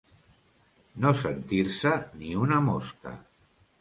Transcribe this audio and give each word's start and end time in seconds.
No 1.03 1.11
sentir-se 1.21 1.93
ni 2.23 2.33
una 2.47 2.61
mosca. 2.71 3.15